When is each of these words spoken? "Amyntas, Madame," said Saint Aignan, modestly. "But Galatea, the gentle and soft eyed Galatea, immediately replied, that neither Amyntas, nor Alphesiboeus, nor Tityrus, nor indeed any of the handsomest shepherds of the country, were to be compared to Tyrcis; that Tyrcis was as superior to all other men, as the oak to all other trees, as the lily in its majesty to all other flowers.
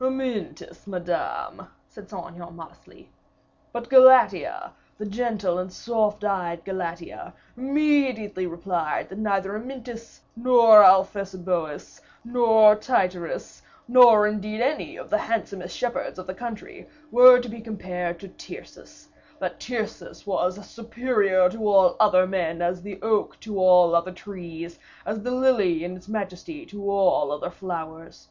"Amyntas, 0.00 0.88
Madame," 0.88 1.68
said 1.88 2.10
Saint 2.10 2.26
Aignan, 2.32 2.56
modestly. 2.56 3.12
"But 3.72 3.88
Galatea, 3.88 4.72
the 4.98 5.06
gentle 5.06 5.56
and 5.60 5.72
soft 5.72 6.24
eyed 6.24 6.64
Galatea, 6.64 7.32
immediately 7.56 8.44
replied, 8.44 9.08
that 9.08 9.18
neither 9.18 9.54
Amyntas, 9.54 10.22
nor 10.34 10.82
Alphesiboeus, 10.82 12.00
nor 12.24 12.74
Tityrus, 12.74 13.62
nor 13.86 14.26
indeed 14.26 14.60
any 14.60 14.96
of 14.96 15.10
the 15.10 15.18
handsomest 15.18 15.76
shepherds 15.78 16.18
of 16.18 16.26
the 16.26 16.34
country, 16.34 16.88
were 17.12 17.38
to 17.38 17.48
be 17.48 17.60
compared 17.60 18.18
to 18.18 18.26
Tyrcis; 18.28 19.06
that 19.38 19.60
Tyrcis 19.60 20.26
was 20.26 20.58
as 20.58 20.68
superior 20.68 21.48
to 21.50 21.68
all 21.68 21.94
other 22.00 22.26
men, 22.26 22.60
as 22.60 22.82
the 22.82 23.00
oak 23.00 23.38
to 23.38 23.60
all 23.60 23.94
other 23.94 24.10
trees, 24.10 24.80
as 25.06 25.22
the 25.22 25.30
lily 25.30 25.84
in 25.84 25.94
its 25.96 26.08
majesty 26.08 26.66
to 26.66 26.90
all 26.90 27.30
other 27.30 27.48
flowers. 27.52 28.26